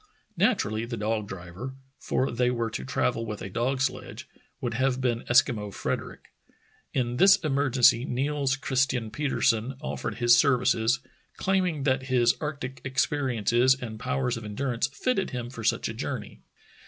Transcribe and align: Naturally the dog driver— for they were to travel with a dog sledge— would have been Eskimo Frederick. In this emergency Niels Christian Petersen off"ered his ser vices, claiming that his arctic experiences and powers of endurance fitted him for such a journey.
Naturally 0.35 0.83
the 0.85 0.97
dog 0.97 1.27
driver— 1.27 1.75
for 2.07 2.31
they 2.31 2.49
were 2.49 2.71
to 2.71 2.83
travel 2.83 3.23
with 3.23 3.39
a 3.43 3.51
dog 3.51 3.81
sledge— 3.81 4.27
would 4.59 4.73
have 4.73 4.99
been 4.99 5.19
Eskimo 5.29 5.71
Frederick. 5.71 6.29
In 6.91 7.17
this 7.17 7.35
emergency 7.43 8.03
Niels 8.03 8.55
Christian 8.55 9.11
Petersen 9.11 9.75
off"ered 9.79 10.15
his 10.15 10.35
ser 10.35 10.57
vices, 10.57 11.01
claiming 11.37 11.83
that 11.83 12.07
his 12.09 12.33
arctic 12.41 12.81
experiences 12.83 13.75
and 13.79 13.99
powers 13.99 14.37
of 14.37 14.43
endurance 14.43 14.87
fitted 14.87 15.29
him 15.29 15.51
for 15.51 15.63
such 15.63 15.87
a 15.87 15.93
journey. 15.93 16.41